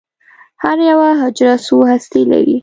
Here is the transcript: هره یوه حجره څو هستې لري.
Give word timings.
هره 0.63 0.83
یوه 0.91 1.09
حجره 1.21 1.55
څو 1.65 1.77
هستې 1.89 2.21
لري. 2.31 2.57